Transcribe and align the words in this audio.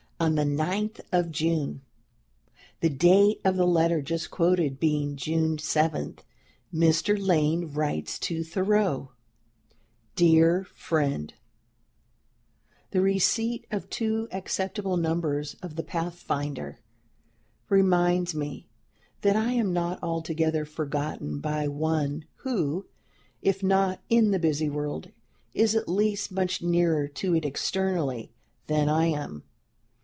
On 0.21 0.35
the 0.35 0.43
9th 0.43 0.99
of 1.11 1.31
June, 1.31 1.81
the 2.79 2.91
date 2.91 3.41
of 3.43 3.55
the 3.57 3.65
letter 3.65 4.03
just 4.03 4.29
quoted 4.29 4.79
being 4.79 5.15
June 5.15 5.57
7, 5.57 6.19
Mr. 6.71 7.17
Lane 7.17 7.71
writes 7.73 8.19
to 8.19 8.43
Thoreau: 8.43 9.13
"DEAR 10.15 10.63
FRIEND, 10.75 11.33
The 12.91 13.01
receipt 13.01 13.65
of 13.71 13.89
two 13.89 14.27
acceptable 14.31 14.95
numbers 14.95 15.55
of 15.63 15.75
the 15.75 15.81
'Pathfinder' 15.81 16.81
reminds 17.67 18.35
me 18.35 18.69
that 19.21 19.35
I 19.35 19.53
am 19.53 19.73
not 19.73 19.97
altogether 20.03 20.65
forgotten 20.65 21.39
by 21.39 21.67
one 21.67 22.25
who, 22.43 22.85
if 23.41 23.63
not 23.63 24.03
in 24.07 24.29
the 24.29 24.37
busy 24.37 24.69
world, 24.69 25.09
is 25.55 25.73
at 25.75 25.89
least 25.89 26.31
much 26.31 26.61
nearer 26.61 27.07
to 27.07 27.33
it 27.35 27.43
externally 27.43 28.31
than 28.67 28.87
I 28.87 29.07
am. 29.07 29.45